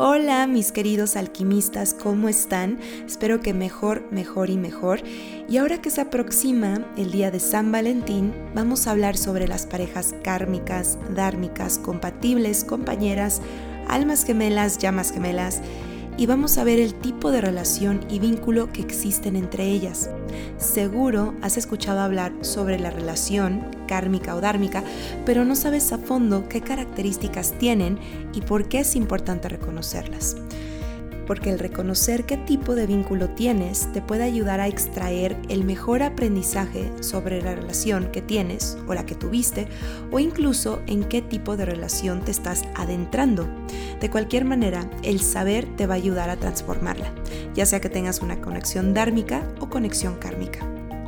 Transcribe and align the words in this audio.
Hola 0.00 0.46
mis 0.46 0.70
queridos 0.70 1.16
alquimistas, 1.16 1.92
¿cómo 1.92 2.28
están? 2.28 2.78
Espero 3.04 3.40
que 3.40 3.52
mejor, 3.52 4.04
mejor 4.12 4.48
y 4.48 4.56
mejor. 4.56 5.00
Y 5.48 5.56
ahora 5.56 5.82
que 5.82 5.90
se 5.90 6.02
aproxima 6.02 6.86
el 6.96 7.10
día 7.10 7.32
de 7.32 7.40
San 7.40 7.72
Valentín, 7.72 8.32
vamos 8.54 8.86
a 8.86 8.92
hablar 8.92 9.16
sobre 9.16 9.48
las 9.48 9.66
parejas 9.66 10.14
kármicas, 10.22 10.98
dármicas, 11.16 11.78
compatibles, 11.78 12.62
compañeras, 12.62 13.42
almas 13.88 14.24
gemelas, 14.24 14.78
llamas 14.78 15.10
gemelas 15.10 15.62
y 16.18 16.26
vamos 16.26 16.58
a 16.58 16.64
ver 16.64 16.80
el 16.80 16.94
tipo 16.94 17.30
de 17.30 17.40
relación 17.40 18.04
y 18.10 18.18
vínculo 18.18 18.70
que 18.72 18.82
existen 18.82 19.36
entre 19.36 19.66
ellas. 19.70 20.10
Seguro 20.58 21.34
has 21.40 21.56
escuchado 21.56 22.00
hablar 22.00 22.32
sobre 22.42 22.78
la 22.78 22.90
relación 22.90 23.64
kármica 23.86 24.34
o 24.34 24.40
dármica, 24.40 24.82
pero 25.24 25.44
no 25.44 25.54
sabes 25.54 25.92
a 25.92 25.98
fondo 25.98 26.48
qué 26.48 26.60
características 26.60 27.52
tienen 27.58 27.98
y 28.34 28.42
por 28.42 28.68
qué 28.68 28.80
es 28.80 28.96
importante 28.96 29.48
reconocerlas 29.48 30.36
porque 31.28 31.50
el 31.50 31.58
reconocer 31.58 32.24
qué 32.24 32.38
tipo 32.38 32.74
de 32.74 32.86
vínculo 32.86 33.28
tienes 33.28 33.92
te 33.92 34.00
puede 34.00 34.24
ayudar 34.24 34.60
a 34.60 34.66
extraer 34.66 35.36
el 35.50 35.62
mejor 35.62 36.02
aprendizaje 36.02 36.90
sobre 37.00 37.42
la 37.42 37.54
relación 37.54 38.10
que 38.10 38.22
tienes 38.22 38.78
o 38.88 38.94
la 38.94 39.04
que 39.04 39.14
tuviste 39.14 39.68
o 40.10 40.20
incluso 40.20 40.80
en 40.86 41.04
qué 41.04 41.20
tipo 41.20 41.58
de 41.58 41.66
relación 41.66 42.24
te 42.24 42.30
estás 42.30 42.64
adentrando. 42.74 43.46
De 44.00 44.10
cualquier 44.10 44.46
manera, 44.46 44.88
el 45.02 45.20
saber 45.20 45.66
te 45.76 45.86
va 45.86 45.94
a 45.94 45.98
ayudar 45.98 46.30
a 46.30 46.38
transformarla, 46.38 47.12
ya 47.54 47.66
sea 47.66 47.80
que 47.80 47.90
tengas 47.90 48.22
una 48.22 48.40
conexión 48.40 48.94
dármica 48.94 49.42
o 49.60 49.68
conexión 49.68 50.16
kármica. 50.16 50.60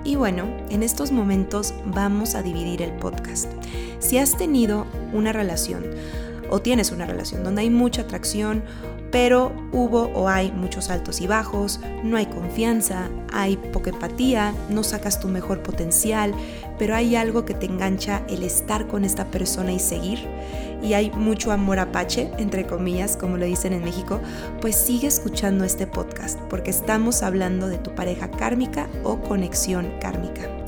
Y 0.04 0.16
bueno, 0.16 0.44
en 0.68 0.82
estos 0.82 1.12
momentos 1.12 1.72
vamos 1.86 2.34
a 2.34 2.42
dividir 2.42 2.82
el 2.82 2.92
podcast. 2.92 3.50
Si 4.00 4.18
has 4.18 4.36
tenido 4.36 4.86
una 5.14 5.32
relación 5.32 5.84
o 6.50 6.60
tienes 6.60 6.90
una 6.90 7.06
relación 7.06 7.42
donde 7.42 7.62
hay 7.62 7.70
mucha 7.70 8.02
atracción 8.02 8.62
pero 9.10 9.52
hubo 9.72 10.10
o 10.14 10.28
hay 10.28 10.52
muchos 10.52 10.90
altos 10.90 11.20
y 11.20 11.26
bajos, 11.26 11.80
no 12.02 12.16
hay 12.16 12.26
confianza, 12.26 13.08
hay 13.32 13.56
poca 13.56 13.90
empatía, 13.90 14.54
no 14.68 14.82
sacas 14.82 15.20
tu 15.20 15.28
mejor 15.28 15.62
potencial, 15.62 16.34
pero 16.78 16.94
hay 16.94 17.16
algo 17.16 17.44
que 17.44 17.54
te 17.54 17.66
engancha 17.66 18.22
el 18.28 18.42
estar 18.42 18.86
con 18.86 19.04
esta 19.04 19.26
persona 19.26 19.72
y 19.72 19.78
seguir, 19.78 20.20
y 20.82 20.94
hay 20.94 21.10
mucho 21.10 21.52
amor 21.52 21.78
apache, 21.78 22.30
entre 22.38 22.66
comillas, 22.66 23.16
como 23.16 23.36
lo 23.36 23.44
dicen 23.44 23.72
en 23.72 23.84
México, 23.84 24.20
pues 24.60 24.76
sigue 24.76 25.08
escuchando 25.08 25.64
este 25.64 25.86
podcast, 25.86 26.38
porque 26.48 26.70
estamos 26.70 27.22
hablando 27.22 27.68
de 27.68 27.78
tu 27.78 27.94
pareja 27.94 28.30
kármica 28.30 28.88
o 29.04 29.20
conexión 29.20 29.92
kármica. 30.00 30.59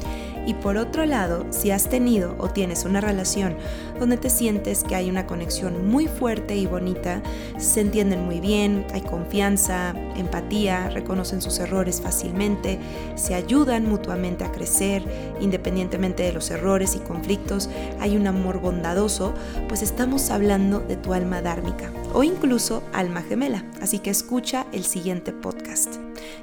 Y 0.46 0.54
por 0.54 0.76
otro 0.76 1.04
lado, 1.06 1.46
si 1.50 1.70
has 1.70 1.88
tenido 1.88 2.34
o 2.38 2.48
tienes 2.48 2.84
una 2.84 3.00
relación 3.00 3.56
donde 3.98 4.16
te 4.16 4.30
sientes 4.30 4.82
que 4.82 4.96
hay 4.96 5.08
una 5.08 5.26
conexión 5.26 5.88
muy 5.88 6.06
fuerte 6.06 6.56
y 6.56 6.66
bonita, 6.66 7.22
se 7.58 7.80
entienden 7.80 8.24
muy 8.24 8.40
bien, 8.40 8.84
hay 8.92 9.02
confianza, 9.02 9.94
empatía, 10.16 10.88
reconocen 10.90 11.40
sus 11.40 11.58
errores 11.60 12.00
fácilmente, 12.00 12.80
se 13.14 13.34
ayudan 13.34 13.88
mutuamente 13.88 14.44
a 14.44 14.50
crecer, 14.50 15.04
independientemente 15.40 16.24
de 16.24 16.32
los 16.32 16.50
errores 16.50 16.96
y 16.96 16.98
conflictos, 16.98 17.70
hay 18.00 18.16
un 18.16 18.26
amor 18.26 18.60
bondadoso, 18.60 19.34
pues 19.68 19.82
estamos 19.82 20.30
hablando 20.30 20.80
de 20.80 20.96
tu 20.96 21.14
alma 21.14 21.42
dármica 21.42 21.90
o 22.12 22.24
incluso 22.24 22.82
alma 22.92 23.22
gemela. 23.22 23.64
Así 23.80 24.00
que 24.00 24.10
escucha 24.10 24.66
el 24.72 24.84
siguiente 24.84 25.32
podcast. 25.32 25.96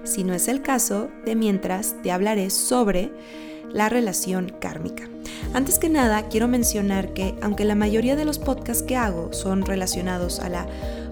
Si 0.04 0.24
no 0.24 0.34
es 0.34 0.48
el 0.48 0.62
caso, 0.62 1.10
de 1.26 1.36
mientras 1.36 1.96
te 2.02 2.12
hablaré 2.12 2.50
sobre 2.50 3.12
la 3.74 3.90
relación 3.90 4.52
kármica. 4.60 5.10
Antes 5.54 5.80
que 5.80 5.90
nada, 5.90 6.28
quiero 6.30 6.48
mencionar 6.48 7.14
que 7.14 7.36
aunque 7.42 7.66
la 7.66 7.76
mayoría 7.76 8.16
de 8.16 8.26
los 8.26 8.40
podcasts 8.40 8.84
que 8.84 8.96
hago 8.96 9.34
son 9.34 9.66
relacionados 9.66 10.40
a 10.40 10.50
la 10.50 10.68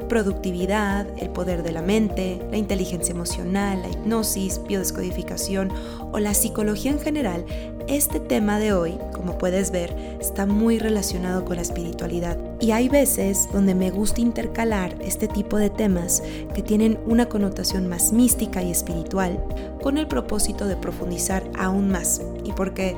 productividad, 0.07 1.07
el 1.17 1.29
poder 1.29 1.63
de 1.63 1.71
la 1.71 1.81
mente, 1.81 2.41
la 2.51 2.57
inteligencia 2.57 3.13
emocional, 3.13 3.81
la 3.81 3.89
hipnosis, 3.89 4.61
biodescodificación 4.67 5.71
o 6.11 6.19
la 6.19 6.33
psicología 6.33 6.91
en 6.91 6.99
general, 6.99 7.45
este 7.87 8.19
tema 8.19 8.59
de 8.59 8.73
hoy, 8.73 8.97
como 9.13 9.37
puedes 9.37 9.71
ver, 9.71 9.95
está 10.19 10.45
muy 10.45 10.77
relacionado 10.77 11.45
con 11.45 11.55
la 11.55 11.61
espiritualidad. 11.61 12.37
Y 12.59 12.71
hay 12.71 12.89
veces 12.89 13.47
donde 13.53 13.75
me 13.75 13.91
gusta 13.91 14.19
intercalar 14.19 14.95
este 14.99 15.27
tipo 15.27 15.57
de 15.57 15.69
temas 15.69 16.21
que 16.53 16.61
tienen 16.61 16.99
una 17.05 17.27
connotación 17.27 17.87
más 17.87 18.11
mística 18.11 18.61
y 18.61 18.71
espiritual 18.71 19.41
con 19.81 19.97
el 19.97 20.07
propósito 20.07 20.67
de 20.67 20.75
profundizar 20.75 21.43
aún 21.57 21.89
más 21.89 22.21
y 22.43 22.51
porque 22.51 22.95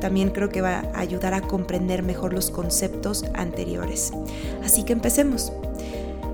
también 0.00 0.30
creo 0.30 0.48
que 0.48 0.62
va 0.62 0.84
a 0.94 1.00
ayudar 1.00 1.34
a 1.34 1.42
comprender 1.42 2.02
mejor 2.02 2.32
los 2.32 2.50
conceptos 2.50 3.24
anteriores. 3.34 4.12
Así 4.64 4.84
que 4.84 4.94
empecemos. 4.94 5.52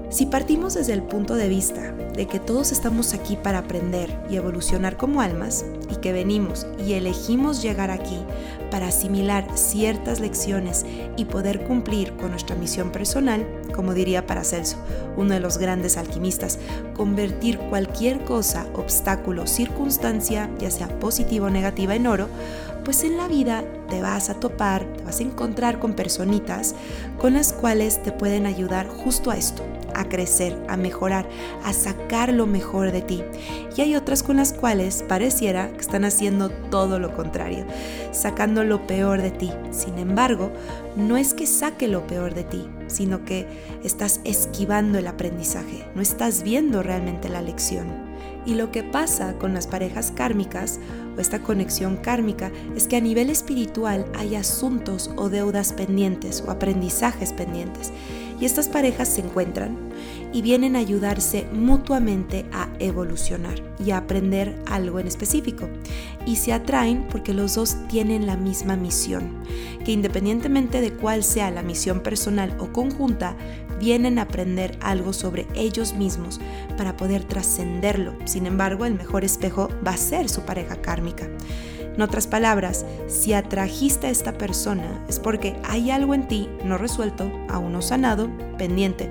Si 0.09 0.27
partimos 0.27 0.75
desde 0.75 0.93
el 0.93 1.03
punto 1.03 1.35
de 1.35 1.49
vista 1.49 1.93
de 1.93 2.27
que 2.27 2.39
todos 2.39 2.71
estamos 2.71 3.13
aquí 3.13 3.37
para 3.37 3.59
aprender 3.59 4.17
y 4.31 4.37
evolucionar 4.37 4.97
como 4.97 5.21
almas, 5.21 5.65
y 5.91 5.97
que 5.97 6.13
venimos 6.13 6.67
y 6.85 6.95
elegimos 6.95 7.63
llegar 7.63 7.91
aquí 7.91 8.19
para 8.71 8.89
asimilar 8.89 9.47
ciertas 9.55 10.21
lecciones 10.21 10.85
y 11.17 11.25
poder 11.27 11.65
cumplir 11.65 12.13
con 12.17 12.31
nuestra 12.31 12.57
misión 12.57 12.91
personal, 12.91 13.47
como 13.75 13.95
diría 13.95 14.27
Paracelso, 14.27 14.77
uno 15.17 15.35
de 15.35 15.41
los 15.41 15.59
grandes 15.59 15.97
alquimistas, 15.97 16.59
convertir 16.95 17.59
cualquier 17.59 18.25
cosa, 18.25 18.67
obstáculo, 18.75 19.47
circunstancia, 19.47 20.51
ya 20.59 20.71
sea 20.71 20.89
positiva 20.99 21.47
o 21.47 21.51
negativa, 21.51 21.95
en 21.95 22.07
oro, 22.07 22.29
pues 22.85 23.05
en 23.05 23.17
la 23.17 23.29
vida 23.29 23.65
te 23.89 24.03
vas 24.03 24.31
a 24.31 24.35
topar, 24.35 24.85
te 24.97 25.05
vas 25.05 25.21
a 25.21 25.23
encontrar 25.23 25.79
con 25.79 25.95
personitas 25.95 26.75
con 27.19 27.35
las 27.35 27.53
cuales 27.53 28.03
te 28.03 28.13
pueden 28.13 28.47
ayudar 28.47 28.89
justo 28.89 29.31
a 29.31 29.37
esto, 29.37 29.63
a 30.01 30.09
crecer, 30.09 30.57
a 30.69 30.77
mejorar, 30.77 31.29
a 31.65 31.73
sacar 31.73 32.33
lo 32.33 32.47
mejor 32.47 32.93
de 32.93 33.03
ti. 33.03 33.23
Y 33.77 33.81
hay 33.81 33.97
otras 33.97 34.23
con 34.23 34.37
las 34.37 34.53
cuales 34.53 35.05
pareciera 35.07 35.71
que 35.71 35.81
están 35.81 36.05
haciendo 36.05 36.51
todo 36.51 36.99
lo 36.99 37.15
contrario, 37.15 37.65
sacando 38.13 38.65
lo 38.65 38.87
peor 38.87 39.23
de 39.23 39.31
ti. 39.31 39.53
Sin 39.71 39.99
embargo, 39.99 40.51
no 40.97 41.17
es 41.17 41.35
que 41.35 41.47
saque 41.47 41.89
lo 41.89 42.07
peor 42.07 42.35
de 42.35 42.45
ti, 42.45 42.69
sino 42.87 43.25
que 43.25 43.47
estás 43.85 44.21
esquivando 44.25 44.99
el 44.99 45.07
aprendizaje, 45.07 45.87
no 45.95 46.03
estás 46.03 46.43
viendo 46.43 46.83
realmente 46.83 47.29
la 47.29 47.43
lección. 47.43 48.07
Y 48.47 48.55
lo 48.55 48.71
que 48.71 48.85
pasa 48.85 49.35
con 49.39 49.55
las 49.55 49.67
parejas 49.67 50.13
kármicas 50.13 50.79
o 51.17 51.21
esta 51.21 51.41
conexión 51.41 51.97
kármica 51.97 52.53
es 52.77 52.87
que 52.87 52.97
a 52.97 53.01
nivel 53.01 53.29
espiritual 53.29 54.07
hay 54.15 54.37
asuntos 54.37 55.11
o 55.17 55.29
deudas 55.29 55.73
pendientes 55.73 56.45
o 56.47 56.51
aprendizajes 56.53 57.33
pendientes. 57.33 57.93
Y 58.41 58.45
estas 58.45 58.69
parejas 58.69 59.09
se 59.09 59.23
encuentran 59.23 59.77
y 60.33 60.43
vienen 60.43 60.77
a 60.77 60.81
ayudarse 60.81 61.47
mutuamente 61.53 62.45
a 62.53 62.69
evolucionar 62.79 63.63
y 63.83 63.91
a 63.91 63.99
aprender 63.99 64.61
algo 64.67 65.01
en 65.01 65.07
específico. 65.07 65.69
Y 66.27 66.37
se 66.37 66.53
atraen 66.53 67.07
porque 67.11 67.33
los 67.33 67.55
dos 67.55 67.77
tienen 67.89 68.27
la 68.27 68.37
misma 68.37 68.77
misión, 68.77 69.43
que 69.85 69.93
independientemente 69.93 70.81
de 70.81 70.93
cuál 70.93 71.25
sea 71.25 71.51
la 71.51 71.63
misión 71.63 72.01
personal 72.01 72.57
o 72.59 72.73
conjunta, 72.73 73.37
vienen 73.79 74.19
a 74.19 74.23
aprender 74.23 74.79
algo 74.81 75.13
sobre 75.13 75.47
ellos 75.55 75.95
mismos 75.95 76.41
para 76.77 76.97
poder 76.97 77.25
trascenderlo. 77.25 78.15
Sin 78.25 78.47
embargo, 78.47 78.85
el 78.85 78.95
mejor 78.95 79.25
espejo 79.25 79.69
va 79.87 79.93
a 79.93 79.97
ser 79.97 80.29
su 80.29 80.43
pareja 80.43 80.77
kármica. 80.77 81.29
En 81.97 82.03
otras 82.03 82.27
palabras, 82.27 82.85
si 83.09 83.33
atrajiste 83.33 84.07
a 84.07 84.11
esta 84.11 84.37
persona 84.37 85.03
es 85.09 85.19
porque 85.19 85.57
hay 85.65 85.91
algo 85.91 86.13
en 86.13 86.29
ti 86.29 86.49
no 86.63 86.77
resuelto, 86.77 87.33
aún 87.49 87.73
no 87.73 87.81
sanado, 87.81 88.29
pendiente, 88.59 89.09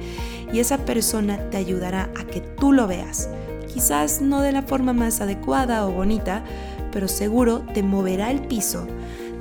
y 0.54 0.60
esa 0.60 0.78
persona 0.78 1.50
te 1.50 1.58
ayudará 1.58 2.12
a 2.16 2.26
que 2.26 2.42
tú 2.42 2.72
lo 2.72 2.86
veas. 2.86 3.28
Quizás 3.74 4.22
no 4.22 4.42
de 4.42 4.52
la 4.52 4.62
forma 4.62 4.94
más 4.94 5.20
adecuada 5.20 5.88
o 5.88 5.92
bonita, 5.92 6.44
pero 6.92 7.08
seguro 7.08 7.64
te 7.74 7.82
moverá 7.82 8.30
el 8.30 8.42
piso, 8.42 8.86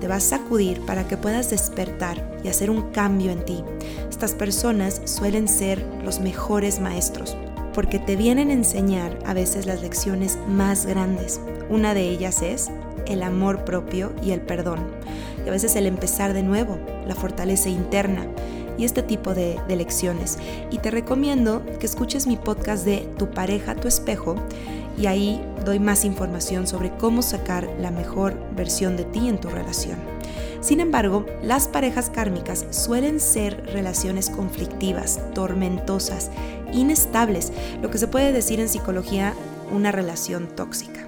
te 0.00 0.08
va 0.08 0.16
a 0.16 0.20
sacudir 0.20 0.80
para 0.80 1.06
que 1.06 1.18
puedas 1.18 1.50
despertar 1.50 2.38
y 2.42 2.48
hacer 2.48 2.70
un 2.70 2.90
cambio 2.92 3.30
en 3.30 3.44
ti. 3.44 3.62
Estas 4.08 4.32
personas 4.32 5.02
suelen 5.04 5.48
ser 5.48 5.84
los 6.02 6.18
mejores 6.18 6.80
maestros 6.80 7.36
porque 7.74 7.98
te 7.98 8.16
vienen 8.16 8.50
a 8.50 8.54
enseñar 8.54 9.18
a 9.26 9.34
veces 9.34 9.66
las 9.66 9.82
lecciones 9.82 10.38
más 10.48 10.86
grandes. 10.86 11.40
Una 11.68 11.94
de 11.94 12.08
ellas 12.08 12.42
es 12.42 12.70
el 13.06 13.22
amor 13.22 13.64
propio 13.64 14.12
y 14.22 14.30
el 14.30 14.40
perdón. 14.40 14.80
Y 15.44 15.48
a 15.48 15.52
veces 15.52 15.76
el 15.76 15.86
empezar 15.86 16.32
de 16.32 16.42
nuevo, 16.42 16.78
la 17.06 17.14
fortaleza 17.14 17.68
interna 17.68 18.26
y 18.78 18.84
este 18.84 19.02
tipo 19.02 19.34
de, 19.34 19.60
de 19.68 19.76
lecciones. 19.76 20.38
Y 20.70 20.78
te 20.78 20.90
recomiendo 20.90 21.62
que 21.78 21.86
escuches 21.86 22.26
mi 22.26 22.36
podcast 22.36 22.84
de 22.84 23.08
Tu 23.18 23.30
pareja, 23.30 23.74
tu 23.74 23.88
espejo, 23.88 24.36
y 24.96 25.06
ahí 25.06 25.44
doy 25.64 25.80
más 25.80 26.04
información 26.04 26.66
sobre 26.66 26.90
cómo 26.96 27.22
sacar 27.22 27.68
la 27.80 27.90
mejor 27.90 28.34
versión 28.54 28.96
de 28.96 29.04
ti 29.04 29.28
en 29.28 29.38
tu 29.38 29.48
relación. 29.48 30.13
Sin 30.64 30.80
embargo, 30.80 31.26
las 31.42 31.68
parejas 31.68 32.08
kármicas 32.08 32.64
suelen 32.70 33.20
ser 33.20 33.66
relaciones 33.66 34.30
conflictivas, 34.30 35.20
tormentosas, 35.34 36.30
inestables, 36.72 37.52
lo 37.82 37.90
que 37.90 37.98
se 37.98 38.08
puede 38.08 38.32
decir 38.32 38.60
en 38.60 38.70
psicología 38.70 39.34
una 39.70 39.92
relación 39.92 40.48
tóxica. 40.56 41.06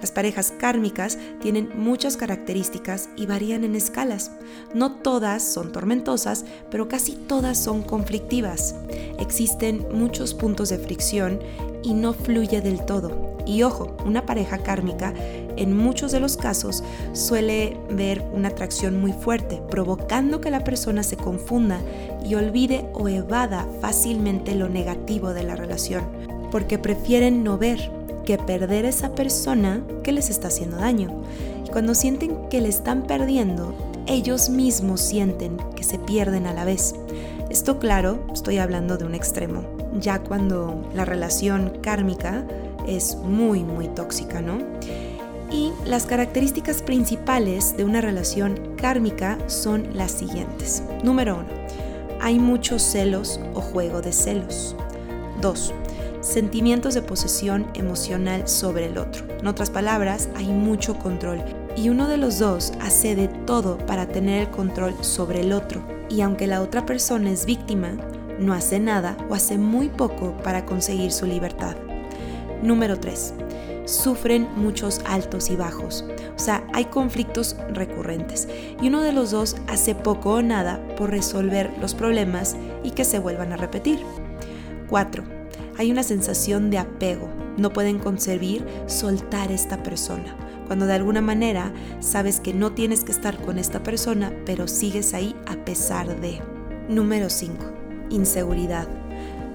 Las 0.00 0.10
parejas 0.10 0.52
kármicas 0.58 1.18
tienen 1.40 1.70
muchas 1.76 2.16
características 2.16 3.08
y 3.16 3.26
varían 3.26 3.62
en 3.62 3.76
escalas. 3.76 4.32
No 4.74 4.96
todas 4.96 5.44
son 5.44 5.70
tormentosas, 5.70 6.44
pero 6.68 6.88
casi 6.88 7.12
todas 7.12 7.62
son 7.62 7.82
conflictivas. 7.82 8.74
Existen 9.20 9.86
muchos 9.92 10.34
puntos 10.34 10.70
de 10.70 10.78
fricción 10.78 11.38
y 11.84 11.94
no 11.94 12.12
fluye 12.12 12.60
del 12.60 12.84
todo. 12.84 13.36
Y 13.46 13.62
ojo, 13.62 13.96
una 14.04 14.26
pareja 14.26 14.58
kármica 14.58 15.14
en 15.56 15.76
muchos 15.76 16.12
de 16.12 16.20
los 16.20 16.36
casos 16.36 16.82
suele 17.12 17.76
ver 17.90 18.24
una 18.32 18.48
atracción 18.48 19.00
muy 19.00 19.12
fuerte, 19.12 19.62
provocando 19.70 20.40
que 20.40 20.50
la 20.50 20.64
persona 20.64 21.02
se 21.02 21.16
confunda 21.16 21.80
y 22.24 22.34
olvide 22.34 22.86
o 22.94 23.08
evada 23.08 23.66
fácilmente 23.80 24.54
lo 24.54 24.68
negativo 24.68 25.32
de 25.32 25.42
la 25.42 25.56
relación, 25.56 26.04
porque 26.50 26.78
prefieren 26.78 27.44
no 27.44 27.58
ver 27.58 27.90
que 28.24 28.38
perder 28.38 28.84
a 28.84 28.90
esa 28.90 29.14
persona 29.14 29.82
que 30.02 30.12
les 30.12 30.30
está 30.30 30.48
haciendo 30.48 30.76
daño. 30.76 31.22
Y 31.64 31.70
cuando 31.70 31.94
sienten 31.94 32.48
que 32.48 32.60
le 32.60 32.68
están 32.68 33.06
perdiendo, 33.06 33.74
ellos 34.06 34.50
mismos 34.50 35.00
sienten 35.00 35.56
que 35.74 35.84
se 35.84 35.98
pierden 35.98 36.46
a 36.46 36.52
la 36.52 36.64
vez. 36.64 36.94
Esto 37.50 37.78
claro, 37.78 38.18
estoy 38.32 38.58
hablando 38.58 38.98
de 38.98 39.04
un 39.04 39.14
extremo, 39.14 39.62
ya 40.00 40.18
cuando 40.18 40.88
la 40.94 41.04
relación 41.04 41.78
kármica 41.80 42.44
es 42.86 43.16
muy, 43.16 43.64
muy 43.64 43.88
tóxica, 43.88 44.40
¿no? 44.40 44.58
Y 45.56 45.72
las 45.86 46.04
características 46.04 46.82
principales 46.82 47.78
de 47.78 47.84
una 47.84 48.02
relación 48.02 48.76
kármica 48.76 49.38
son 49.46 49.88
las 49.94 50.12
siguientes. 50.12 50.82
Número 51.02 51.36
uno, 51.36 51.48
hay 52.20 52.38
muchos 52.38 52.82
celos 52.82 53.40
o 53.54 53.62
juego 53.62 54.02
de 54.02 54.12
celos. 54.12 54.76
Dos, 55.40 55.72
sentimientos 56.20 56.92
de 56.92 57.00
posesión 57.00 57.66
emocional 57.72 58.46
sobre 58.46 58.84
el 58.84 58.98
otro. 58.98 59.24
En 59.40 59.46
otras 59.46 59.70
palabras, 59.70 60.28
hay 60.36 60.48
mucho 60.48 60.98
control 60.98 61.42
y 61.74 61.88
uno 61.88 62.06
de 62.06 62.18
los 62.18 62.38
dos 62.38 62.74
hace 62.82 63.16
de 63.16 63.28
todo 63.28 63.78
para 63.78 64.08
tener 64.08 64.42
el 64.42 64.50
control 64.50 64.94
sobre 65.00 65.40
el 65.40 65.54
otro. 65.54 65.82
Y 66.10 66.20
aunque 66.20 66.46
la 66.46 66.60
otra 66.60 66.84
persona 66.84 67.30
es 67.30 67.46
víctima, 67.46 67.96
no 68.38 68.52
hace 68.52 68.78
nada 68.78 69.16
o 69.30 69.34
hace 69.34 69.56
muy 69.56 69.88
poco 69.88 70.36
para 70.44 70.66
conseguir 70.66 71.12
su 71.12 71.24
libertad. 71.24 71.76
Número 72.62 73.00
3 73.00 73.45
sufren 73.86 74.48
muchos 74.56 75.00
altos 75.06 75.48
y 75.48 75.56
bajos. 75.56 76.04
O 76.36 76.38
sea, 76.38 76.66
hay 76.74 76.86
conflictos 76.86 77.56
recurrentes 77.70 78.46
y 78.82 78.88
uno 78.88 79.00
de 79.00 79.12
los 79.12 79.30
dos 79.30 79.56
hace 79.68 79.94
poco 79.94 80.34
o 80.34 80.42
nada 80.42 80.86
por 80.96 81.10
resolver 81.10 81.72
los 81.80 81.94
problemas 81.94 82.56
y 82.84 82.90
que 82.90 83.04
se 83.04 83.18
vuelvan 83.18 83.52
a 83.52 83.56
repetir. 83.56 84.00
4. 84.88 85.24
Hay 85.78 85.90
una 85.90 86.02
sensación 86.02 86.70
de 86.70 86.78
apego. 86.78 87.28
No 87.56 87.72
pueden 87.72 87.98
concebir 87.98 88.66
soltar 88.86 89.50
esta 89.50 89.82
persona. 89.82 90.36
Cuando 90.66 90.86
de 90.86 90.94
alguna 90.94 91.20
manera 91.20 91.72
sabes 92.00 92.40
que 92.40 92.52
no 92.52 92.72
tienes 92.72 93.04
que 93.04 93.12
estar 93.12 93.40
con 93.40 93.58
esta 93.58 93.82
persona, 93.82 94.32
pero 94.44 94.68
sigues 94.68 95.14
ahí 95.14 95.34
a 95.46 95.64
pesar 95.64 96.20
de. 96.20 96.40
Número 96.88 97.30
5. 97.30 97.54
Inseguridad. 98.10 98.88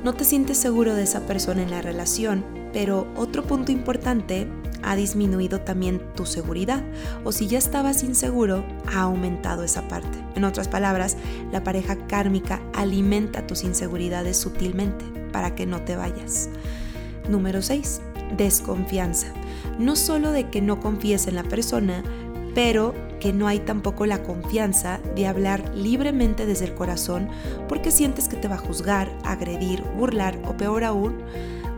No 0.03 0.13
te 0.13 0.23
sientes 0.23 0.57
seguro 0.57 0.95
de 0.95 1.03
esa 1.03 1.21
persona 1.27 1.61
en 1.61 1.71
la 1.71 1.81
relación 1.81 2.60
pero 2.73 3.07
otro 3.15 3.43
punto 3.43 3.71
importante, 3.71 4.47
ha 4.83 4.95
disminuido 4.95 5.61
también 5.61 6.01
tu 6.15 6.25
seguridad 6.25 6.81
o 7.23 7.31
si 7.31 7.47
ya 7.47 7.57
estabas 7.57 8.03
inseguro, 8.03 8.63
ha 8.91 9.01
aumentado 9.01 9.63
esa 9.63 9.87
parte. 9.87 10.17
En 10.35 10.43
otras 10.43 10.67
palabras, 10.67 11.17
la 11.51 11.63
pareja 11.63 11.95
kármica 12.07 12.61
alimenta 12.73 13.45
tus 13.45 13.63
inseguridades 13.63 14.37
sutilmente 14.37 15.05
para 15.31 15.55
que 15.55 15.65
no 15.65 15.81
te 15.81 15.95
vayas. 15.95 16.49
Número 17.29 17.61
6. 17.61 18.01
Desconfianza. 18.37 19.27
No 19.77 19.95
solo 19.95 20.31
de 20.31 20.49
que 20.49 20.61
no 20.61 20.79
confíes 20.79 21.27
en 21.27 21.35
la 21.35 21.43
persona, 21.43 22.03
pero 22.53 22.93
que 23.19 23.33
no 23.33 23.47
hay 23.47 23.59
tampoco 23.59 24.05
la 24.05 24.23
confianza 24.23 24.99
de 25.15 25.27
hablar 25.27 25.73
libremente 25.75 26.45
desde 26.45 26.65
el 26.65 26.73
corazón 26.73 27.29
porque 27.69 27.91
sientes 27.91 28.27
que 28.27 28.35
te 28.35 28.47
va 28.47 28.55
a 28.55 28.57
juzgar, 28.57 29.09
agredir, 29.23 29.83
burlar 29.95 30.37
o 30.47 30.57
peor 30.57 30.83
aún, 30.83 31.21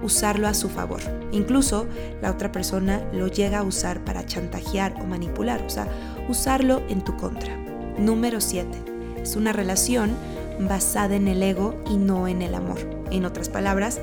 usarlo 0.04 0.48
a 0.48 0.54
su 0.54 0.70
favor. 0.70 1.02
Incluso 1.32 1.88
la 2.22 2.32
otra 2.32 2.52
persona 2.52 3.02
lo 3.14 3.28
llega 3.28 3.60
a 3.60 3.64
usar 3.64 4.04
para 4.04 4.26
chantajear 4.26 4.96
o 5.02 5.06
manipular, 5.06 5.62
o 5.64 5.70
sea, 5.70 5.88
usarlo 6.30 6.82
en 6.90 7.02
tu 7.04 7.18
contra. 7.18 7.56
Número 7.98 8.42
7. 8.42 8.68
Es 9.22 9.36
una 9.36 9.54
relación 9.54 10.12
basada 10.60 11.16
en 11.16 11.28
el 11.28 11.42
ego 11.42 11.76
y 11.90 11.98
no 11.98 12.28
en 12.28 12.42
el 12.42 12.54
amor. 12.54 12.80
En 13.12 13.26
otras 13.26 13.50
palabras, 13.50 14.00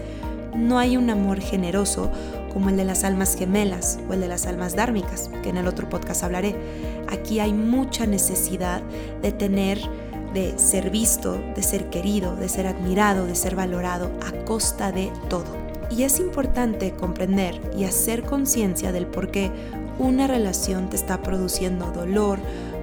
no 0.54 0.78
hay 0.78 0.96
un 0.96 1.10
amor 1.10 1.40
generoso 1.40 2.10
como 2.52 2.68
el 2.68 2.76
de 2.76 2.84
las 2.84 3.04
almas 3.04 3.36
gemelas 3.36 3.98
o 4.08 4.14
el 4.14 4.20
de 4.20 4.28
las 4.28 4.46
almas 4.46 4.74
dármicas, 4.74 5.30
que 5.42 5.50
en 5.50 5.56
el 5.56 5.68
otro 5.68 5.88
podcast 5.88 6.24
hablaré. 6.24 6.56
Aquí 7.08 7.40
hay 7.40 7.52
mucha 7.52 8.06
necesidad 8.06 8.82
de 9.22 9.32
tener, 9.32 9.78
de 10.34 10.58
ser 10.58 10.90
visto, 10.90 11.34
de 11.54 11.62
ser 11.62 11.90
querido, 11.90 12.34
de 12.36 12.48
ser 12.48 12.66
admirado, 12.66 13.26
de 13.26 13.34
ser 13.34 13.54
valorado 13.54 14.10
a 14.26 14.44
costa 14.44 14.90
de 14.90 15.12
todo. 15.28 15.59
Y 15.90 16.04
es 16.04 16.20
importante 16.20 16.92
comprender 16.92 17.60
y 17.76 17.84
hacer 17.84 18.22
conciencia 18.22 18.92
del 18.92 19.06
por 19.06 19.30
qué 19.30 19.50
una 19.98 20.26
relación 20.26 20.88
te 20.88 20.96
está 20.96 21.22
produciendo 21.22 21.90
dolor, 21.92 22.38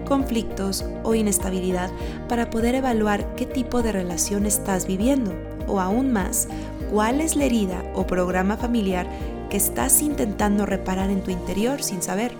conflictos 0.05 0.85
o 1.03 1.15
inestabilidad 1.15 1.89
para 2.29 2.49
poder 2.49 2.75
evaluar 2.75 3.35
qué 3.35 3.45
tipo 3.45 3.81
de 3.81 3.91
relación 3.91 4.45
estás 4.45 4.87
viviendo 4.87 5.33
o 5.67 5.79
aún 5.79 6.11
más, 6.11 6.47
cuál 6.91 7.21
es 7.21 7.35
la 7.35 7.45
herida 7.45 7.83
o 7.93 8.07
programa 8.07 8.57
familiar 8.57 9.07
que 9.49 9.57
estás 9.57 10.01
intentando 10.01 10.65
reparar 10.65 11.09
en 11.09 11.23
tu 11.23 11.31
interior 11.31 11.81
sin 11.81 12.01
saber. 12.01 12.33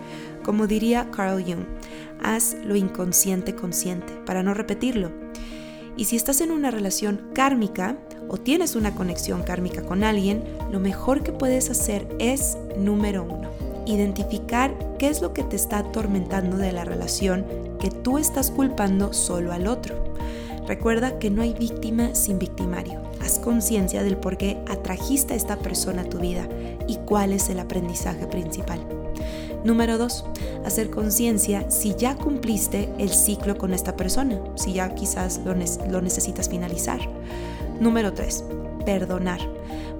Como 0.43 0.67
diría 0.67 1.09
Carl 1.11 1.43
Jung, 1.43 1.65
haz 2.23 2.55
lo 2.63 2.75
inconsciente 2.75 3.55
consciente 3.55 4.13
para 4.25 4.43
no 4.43 4.53
repetirlo. 4.53 5.11
Y 5.97 6.05
si 6.05 6.15
estás 6.15 6.41
en 6.41 6.51
una 6.51 6.69
relación 6.69 7.31
kármica, 7.33 7.97
o 8.29 8.37
tienes 8.37 8.75
una 8.75 8.93
conexión 8.93 9.41
kármica 9.41 9.81
con 9.81 10.03
alguien, 10.03 10.43
lo 10.71 10.79
mejor 10.79 11.23
que 11.23 11.31
puedes 11.31 11.71
hacer 11.71 12.07
es, 12.19 12.55
número 12.77 13.23
uno, 13.23 13.49
identificar 13.87 14.77
qué 14.99 15.07
es 15.07 15.21
lo 15.21 15.33
que 15.33 15.43
te 15.43 15.55
está 15.55 15.79
atormentando 15.79 16.57
de 16.57 16.71
la 16.71 16.85
relación 16.85 17.45
que 17.79 17.89
tú 17.89 18.19
estás 18.19 18.51
culpando 18.51 19.11
solo 19.11 19.53
al 19.53 19.65
otro. 19.65 19.95
Recuerda 20.67 21.17
que 21.17 21.31
no 21.31 21.41
hay 21.41 21.53
víctima 21.53 22.13
sin 22.13 22.37
victimario. 22.37 23.01
Haz 23.21 23.39
conciencia 23.39 24.03
del 24.03 24.17
por 24.17 24.37
qué 24.37 24.57
atrajiste 24.67 25.33
a 25.33 25.37
esta 25.37 25.57
persona 25.57 26.03
a 26.03 26.09
tu 26.09 26.19
vida 26.19 26.47
y 26.87 26.97
cuál 26.97 27.33
es 27.33 27.49
el 27.49 27.59
aprendizaje 27.59 28.27
principal. 28.27 28.96
Número 29.67 29.97
2. 29.97 30.23
Hacer 30.65 30.89
conciencia 30.89 31.69
si 31.69 31.93
ya 31.93 32.15
cumpliste 32.15 32.87
el 32.99 33.09
ciclo 33.09 33.57
con 33.57 33.73
esta 33.73 33.97
persona, 33.97 34.39
si 34.55 34.71
ya 34.71 34.95
quizás 34.95 35.41
lo, 35.43 35.53
lo 35.89 36.01
necesitas 36.01 36.47
finalizar. 36.47 37.01
Número 37.81 38.13
3. 38.13 38.45
Perdonar. 38.85 39.41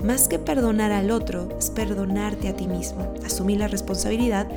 Más 0.01 0.29
que 0.29 0.39
perdonar 0.39 0.93
al 0.93 1.11
otro, 1.11 1.49
es 1.59 1.69
perdonarte 1.69 2.47
a 2.47 2.55
ti 2.55 2.65
mismo, 2.65 3.13
asumir 3.25 3.59
la 3.59 3.67
responsabilidad 3.67 4.47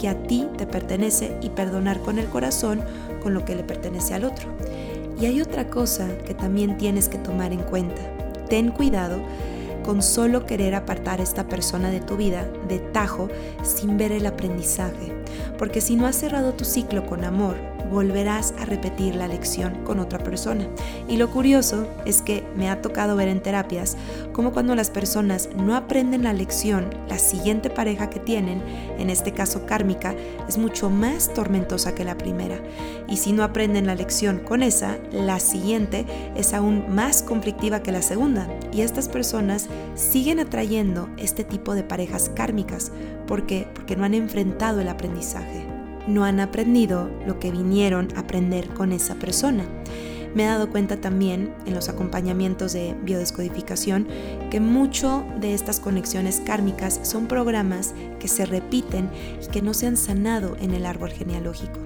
que 0.00 0.08
a 0.08 0.20
ti 0.24 0.48
te 0.58 0.66
pertenece 0.66 1.38
y 1.42 1.50
perdonar 1.50 2.00
con 2.00 2.18
el 2.18 2.26
corazón 2.26 2.82
con 3.22 3.34
lo 3.34 3.44
que 3.44 3.54
le 3.54 3.62
pertenece 3.62 4.14
al 4.14 4.24
otro. 4.24 4.48
Y 5.20 5.26
hay 5.26 5.40
otra 5.42 5.70
cosa 5.70 6.08
que 6.26 6.34
también 6.34 6.76
tienes 6.76 7.08
que 7.08 7.18
tomar 7.18 7.52
en 7.52 7.62
cuenta. 7.62 8.02
Ten 8.48 8.72
cuidado 8.72 9.20
con 9.86 10.02
solo 10.02 10.44
querer 10.44 10.74
apartar 10.74 11.20
a 11.20 11.22
esta 11.22 11.46
persona 11.46 11.90
de 11.90 12.00
tu 12.00 12.16
vida 12.16 12.50
de 12.68 12.80
tajo 12.80 13.28
sin 13.62 13.96
ver 13.96 14.10
el 14.10 14.26
aprendizaje. 14.26 15.15
Porque 15.58 15.80
si 15.80 15.96
no 15.96 16.06
has 16.06 16.16
cerrado 16.16 16.54
tu 16.54 16.64
ciclo 16.64 17.06
con 17.06 17.24
amor, 17.24 17.56
volverás 17.90 18.54
a 18.58 18.64
repetir 18.64 19.14
la 19.14 19.28
lección 19.28 19.84
con 19.84 20.00
otra 20.00 20.18
persona. 20.18 20.66
Y 21.08 21.16
lo 21.16 21.30
curioso 21.30 21.86
es 22.04 22.22
que 22.22 22.44
me 22.56 22.70
ha 22.70 22.82
tocado 22.82 23.16
ver 23.16 23.28
en 23.28 23.42
terapias 23.42 23.96
como 24.32 24.52
cuando 24.52 24.74
las 24.74 24.90
personas 24.90 25.48
no 25.56 25.76
aprenden 25.76 26.24
la 26.24 26.32
lección, 26.32 26.90
la 27.08 27.18
siguiente 27.18 27.70
pareja 27.70 28.10
que 28.10 28.20
tienen, 28.20 28.62
en 28.98 29.10
este 29.10 29.32
caso 29.32 29.66
kármica, 29.66 30.14
es 30.48 30.58
mucho 30.58 30.90
más 30.90 31.32
tormentosa 31.32 31.94
que 31.94 32.04
la 32.04 32.18
primera. 32.18 32.60
Y 33.08 33.16
si 33.16 33.32
no 33.32 33.42
aprenden 33.42 33.86
la 33.86 33.94
lección 33.94 34.40
con 34.40 34.62
esa, 34.62 34.98
la 35.12 35.40
siguiente 35.40 36.04
es 36.34 36.52
aún 36.54 36.94
más 36.94 37.22
conflictiva 37.22 37.82
que 37.82 37.92
la 37.92 38.02
segunda. 38.02 38.48
Y 38.72 38.82
estas 38.82 39.08
personas 39.08 39.68
siguen 39.94 40.40
atrayendo 40.40 41.08
este 41.16 41.44
tipo 41.44 41.74
de 41.74 41.84
parejas 41.84 42.30
kármicas. 42.34 42.92
¿Por 43.26 43.46
qué? 43.46 43.68
Porque 43.74 43.96
no 43.96 44.04
han 44.04 44.14
enfrentado 44.14 44.80
el 44.80 44.88
aprendizaje 44.88 45.76
no 46.06 46.24
han 46.24 46.40
aprendido 46.40 47.10
lo 47.26 47.38
que 47.38 47.50
vinieron 47.50 48.08
a 48.16 48.20
aprender 48.20 48.68
con 48.68 48.92
esa 48.92 49.16
persona. 49.16 49.64
Me 50.34 50.44
he 50.44 50.46
dado 50.46 50.68
cuenta 50.70 50.98
también 51.00 51.54
en 51.64 51.74
los 51.74 51.88
acompañamientos 51.88 52.74
de 52.74 52.94
biodescodificación 53.02 54.06
que 54.50 54.60
mucho 54.60 55.24
de 55.40 55.54
estas 55.54 55.80
conexiones 55.80 56.42
kármicas 56.44 57.00
son 57.02 57.26
programas 57.26 57.94
que 58.20 58.28
se 58.28 58.44
repiten 58.44 59.08
y 59.42 59.50
que 59.50 59.62
no 59.62 59.72
se 59.72 59.86
han 59.86 59.96
sanado 59.96 60.56
en 60.60 60.74
el 60.74 60.84
árbol 60.84 61.10
genealógico. 61.10 61.80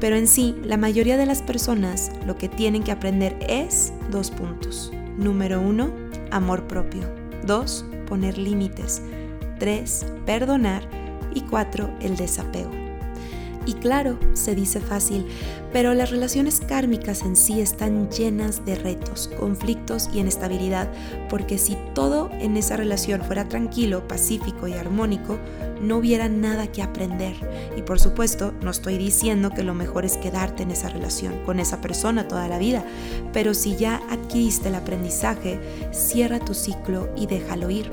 Pero 0.00 0.16
en 0.16 0.28
sí, 0.28 0.56
la 0.64 0.76
mayoría 0.76 1.16
de 1.16 1.26
las 1.26 1.42
personas 1.42 2.10
lo 2.24 2.36
que 2.36 2.48
tienen 2.48 2.84
que 2.84 2.92
aprender 2.92 3.36
es 3.46 3.92
dos 4.10 4.30
puntos. 4.30 4.92
Número 5.18 5.60
uno, 5.60 5.90
amor 6.30 6.68
propio. 6.68 7.02
Dos, 7.44 7.84
poner 8.06 8.38
límites. 8.38 9.02
Tres, 9.58 10.06
perdonar 10.24 10.82
Y 11.34 11.42
cuatro, 11.42 11.90
el 12.00 12.16
desapego. 12.16 12.87
Y 13.68 13.74
claro, 13.74 14.18
se 14.32 14.54
dice 14.54 14.80
fácil, 14.80 15.26
pero 15.74 15.92
las 15.92 16.10
relaciones 16.10 16.60
kármicas 16.66 17.20
en 17.20 17.36
sí 17.36 17.60
están 17.60 18.10
llenas 18.10 18.64
de 18.64 18.76
retos, 18.76 19.28
conflictos 19.38 20.08
y 20.10 20.20
inestabilidad, 20.20 20.90
porque 21.28 21.58
si 21.58 21.76
todo 21.94 22.30
en 22.32 22.56
esa 22.56 22.78
relación 22.78 23.20
fuera 23.20 23.46
tranquilo, 23.46 24.08
pacífico 24.08 24.68
y 24.68 24.72
armónico, 24.72 25.38
no 25.82 25.98
hubiera 25.98 26.30
nada 26.30 26.66
que 26.72 26.82
aprender. 26.82 27.34
Y 27.76 27.82
por 27.82 28.00
supuesto, 28.00 28.54
no 28.62 28.70
estoy 28.70 28.96
diciendo 28.96 29.50
que 29.50 29.62
lo 29.62 29.74
mejor 29.74 30.06
es 30.06 30.16
quedarte 30.16 30.62
en 30.62 30.70
esa 30.70 30.88
relación 30.88 31.44
con 31.44 31.60
esa 31.60 31.82
persona 31.82 32.26
toda 32.26 32.48
la 32.48 32.56
vida, 32.56 32.84
pero 33.34 33.52
si 33.52 33.76
ya 33.76 34.00
adquiriste 34.08 34.68
el 34.68 34.76
aprendizaje, 34.76 35.60
cierra 35.92 36.40
tu 36.40 36.54
ciclo 36.54 37.10
y 37.16 37.26
déjalo 37.26 37.68
ir. 37.68 37.90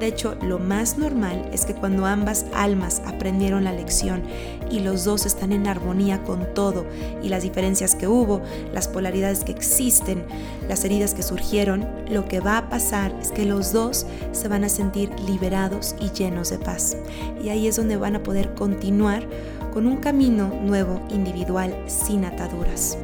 De 0.00 0.06
hecho, 0.06 0.36
lo 0.42 0.58
más 0.58 0.96
normal 0.96 1.50
es 1.52 1.66
que 1.66 1.74
cuando 1.74 2.06
ambas 2.06 2.46
almas 2.54 3.02
aprendieron 3.04 3.64
la 3.64 3.72
lección 3.72 4.22
y 4.70 4.80
los 4.80 5.04
están 5.26 5.52
en 5.52 5.66
armonía 5.66 6.22
con 6.24 6.54
todo 6.54 6.84
y 7.22 7.28
las 7.28 7.42
diferencias 7.42 7.94
que 7.94 8.08
hubo, 8.08 8.40
las 8.72 8.88
polaridades 8.88 9.44
que 9.44 9.52
existen, 9.52 10.24
las 10.68 10.84
heridas 10.84 11.14
que 11.14 11.22
surgieron, 11.22 11.86
lo 12.08 12.26
que 12.26 12.40
va 12.40 12.58
a 12.58 12.68
pasar 12.68 13.14
es 13.20 13.30
que 13.30 13.44
los 13.44 13.72
dos 13.72 14.06
se 14.32 14.48
van 14.48 14.64
a 14.64 14.68
sentir 14.68 15.10
liberados 15.20 15.94
y 16.00 16.10
llenos 16.10 16.50
de 16.50 16.58
paz. 16.58 16.96
Y 17.42 17.48
ahí 17.48 17.66
es 17.66 17.76
donde 17.76 17.96
van 17.96 18.16
a 18.16 18.22
poder 18.22 18.54
continuar 18.54 19.26
con 19.72 19.86
un 19.86 19.98
camino 19.98 20.52
nuevo, 20.62 21.00
individual, 21.10 21.74
sin 21.86 22.24
ataduras. 22.24 22.98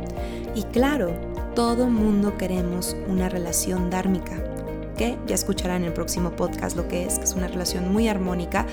Y 0.55 0.63
claro, 0.65 1.11
todo 1.55 1.89
mundo 1.89 2.37
queremos 2.37 2.97
una 3.09 3.29
relación 3.29 3.91
dármica, 3.91 4.43
que 4.95 5.19
ya 5.27 5.35
escucharán 5.35 5.83
en 5.83 5.89
el 5.89 5.93
próximo 5.93 6.31
podcast 6.31 6.77
lo 6.77 6.89
que 6.89 7.05
es, 7.05 7.19
que 7.19 7.25
es 7.25 7.35
una 7.35 7.49
relación 7.49 7.93
muy 7.93 8.09
armónica, 8.09 8.67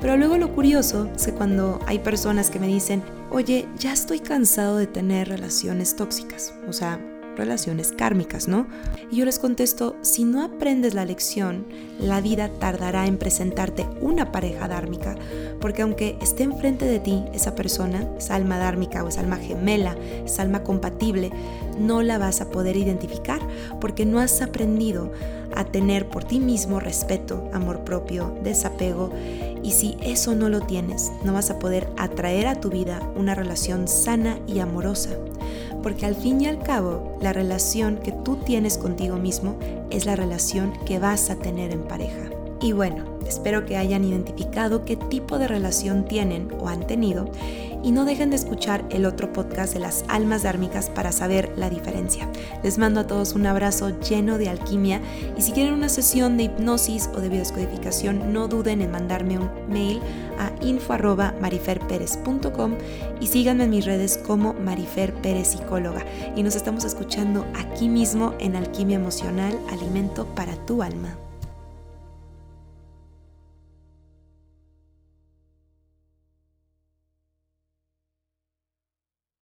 pero 0.00 0.16
luego 0.16 0.36
lo 0.38 0.54
curioso 0.54 1.08
es 1.14 1.26
que 1.26 1.32
cuando 1.32 1.80
hay 1.86 1.98
personas 1.98 2.50
que 2.50 2.58
me 2.58 2.66
dicen, 2.66 3.02
oye, 3.30 3.66
ya 3.78 3.92
estoy 3.92 4.20
cansado 4.20 4.76
de 4.76 4.86
tener 4.86 5.28
relaciones 5.28 5.96
tóxicas, 5.96 6.54
o 6.68 6.72
sea, 6.72 6.98
relaciones 7.38 7.92
kármicas, 7.92 8.48
¿no? 8.48 8.66
Y 9.10 9.16
yo 9.16 9.24
les 9.24 9.38
contesto, 9.38 9.96
si 10.02 10.24
no 10.24 10.42
aprendes 10.42 10.92
la 10.92 11.06
lección, 11.06 11.66
la 11.98 12.20
vida 12.20 12.50
tardará 12.58 13.06
en 13.06 13.16
presentarte 13.16 13.86
una 14.00 14.30
pareja 14.30 14.68
dármica, 14.68 15.16
porque 15.60 15.82
aunque 15.82 16.18
esté 16.20 16.42
enfrente 16.42 16.84
de 16.84 17.00
ti 17.00 17.24
esa 17.32 17.54
persona, 17.54 18.06
esa 18.18 18.34
alma 18.34 18.58
dármica 18.58 19.02
o 19.02 19.08
esa 19.08 19.20
alma 19.20 19.36
gemela, 19.36 19.96
esa 20.26 20.42
alma 20.42 20.62
compatible, 20.62 21.30
no 21.78 22.02
la 22.02 22.18
vas 22.18 22.40
a 22.40 22.50
poder 22.50 22.76
identificar 22.76 23.40
porque 23.80 24.04
no 24.04 24.18
has 24.18 24.42
aprendido 24.42 25.12
a 25.54 25.64
tener 25.64 26.08
por 26.08 26.24
ti 26.24 26.40
mismo 26.40 26.80
respeto, 26.80 27.48
amor 27.52 27.84
propio, 27.84 28.36
desapego. 28.42 29.10
Y 29.62 29.72
si 29.72 29.96
eso 30.02 30.34
no 30.34 30.48
lo 30.48 30.60
tienes, 30.60 31.10
no 31.24 31.32
vas 31.32 31.50
a 31.50 31.58
poder 31.58 31.88
atraer 31.96 32.46
a 32.46 32.60
tu 32.60 32.68
vida 32.68 33.00
una 33.16 33.34
relación 33.34 33.88
sana 33.88 34.38
y 34.46 34.58
amorosa 34.58 35.10
porque 35.82 36.06
al 36.06 36.14
fin 36.14 36.40
y 36.40 36.46
al 36.46 36.58
cabo 36.58 37.16
la 37.20 37.32
relación 37.32 37.96
que 37.96 38.12
tú 38.12 38.36
tienes 38.36 38.78
contigo 38.78 39.16
mismo 39.16 39.56
es 39.90 40.06
la 40.06 40.16
relación 40.16 40.72
que 40.86 40.98
vas 40.98 41.30
a 41.30 41.36
tener 41.36 41.72
en 41.72 41.82
pareja. 41.82 42.30
Y 42.60 42.72
bueno, 42.72 43.04
espero 43.26 43.64
que 43.64 43.76
hayan 43.76 44.04
identificado 44.04 44.84
qué 44.84 44.96
tipo 44.96 45.38
de 45.38 45.48
relación 45.48 46.04
tienen 46.04 46.48
o 46.58 46.68
han 46.68 46.86
tenido 46.86 47.30
y 47.82 47.90
no 47.92 48.04
dejen 48.04 48.28
de 48.30 48.36
escuchar 48.36 48.84
el 48.90 49.06
otro 49.06 49.32
podcast 49.32 49.72
de 49.74 49.80
las 49.80 50.04
almas 50.08 50.42
dármicas 50.42 50.90
para 50.90 51.12
saber 51.12 51.52
la 51.56 51.70
diferencia. 51.70 52.28
Les 52.62 52.76
mando 52.78 53.00
a 53.00 53.06
todos 53.06 53.32
un 53.34 53.46
abrazo 53.46 53.98
lleno 54.00 54.36
de 54.38 54.48
alquimia 54.48 55.00
y 55.36 55.42
si 55.42 55.52
quieren 55.52 55.74
una 55.74 55.88
sesión 55.88 56.36
de 56.36 56.44
hipnosis 56.44 57.10
o 57.14 57.20
de 57.20 57.28
biodescodificación 57.28 58.32
no 58.32 58.48
duden 58.48 58.82
en 58.82 58.90
mandarme 58.90 59.38
un 59.38 59.48
mail 59.68 60.00
a 60.38 60.50
info@mariferperez.com 60.64 62.74
y 63.20 63.26
síganme 63.26 63.64
en 63.64 63.70
mis 63.70 63.84
redes 63.84 64.16
como 64.18 64.54
Marifer 64.54 65.12
Pérez 65.14 65.48
Psicóloga 65.48 66.04
y 66.36 66.42
nos 66.42 66.56
estamos 66.56 66.84
escuchando 66.84 67.44
aquí 67.54 67.88
mismo 67.88 68.34
en 68.38 68.56
Alquimia 68.56 68.96
Emocional, 68.96 69.58
Alimento 69.70 70.26
para 70.34 70.54
tu 70.66 70.82
Alma. 70.82 71.27